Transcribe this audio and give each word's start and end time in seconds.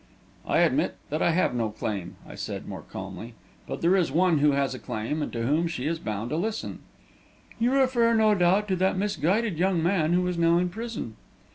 "I 0.47 0.61
admit 0.61 0.95
that 1.11 1.21
I 1.21 1.29
have 1.29 1.53
no 1.53 1.69
claim," 1.69 2.15
I 2.27 2.33
said, 2.33 2.67
more 2.67 2.81
calmly. 2.81 3.35
"But 3.67 3.81
there 3.81 3.95
is 3.95 4.11
one 4.11 4.39
who 4.39 4.53
has 4.53 4.73
a 4.73 4.79
claim, 4.79 5.21
and 5.21 5.31
to 5.31 5.45
whom 5.45 5.67
she 5.67 5.85
is 5.85 5.99
bound 5.99 6.31
to 6.31 6.37
listen." 6.37 6.79
"You 7.59 7.73
refer, 7.73 8.15
no 8.15 8.33
doubt, 8.33 8.67
to 8.69 8.75
that 8.77 8.97
misguided 8.97 9.59
young 9.59 9.83
man 9.83 10.13
who 10.13 10.25
is 10.25 10.39
now 10.39 10.57
in 10.57 10.69
prison." 10.69 11.17